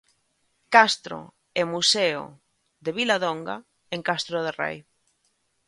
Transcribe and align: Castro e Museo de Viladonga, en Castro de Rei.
Castro 0.75 1.19
e 1.59 1.61
Museo 1.73 2.23
de 2.83 2.91
Viladonga, 2.97 3.57
en 3.95 4.01
Castro 4.09 4.37
de 4.45 4.51
Rei. 4.61 4.77